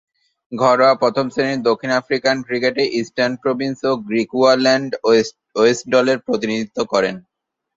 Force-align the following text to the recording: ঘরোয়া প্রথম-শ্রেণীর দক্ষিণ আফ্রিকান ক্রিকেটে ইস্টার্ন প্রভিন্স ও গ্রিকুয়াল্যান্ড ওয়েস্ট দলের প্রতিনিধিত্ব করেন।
ঘরোয়া 0.51 0.93
প্রথম-শ্রেণীর 0.95 1.65
দক্ষিণ 1.69 1.91
আফ্রিকান 1.93 2.35
ক্রিকেটে 2.47 2.83
ইস্টার্ন 2.99 3.33
প্রভিন্স 3.43 3.77
ও 3.83 3.91
গ্রিকুয়াল্যান্ড 4.07 4.91
ওয়েস্ট 5.55 5.83
দলের 5.89 6.17
প্রতিনিধিত্ব 6.27 6.77
করেন। 6.93 7.15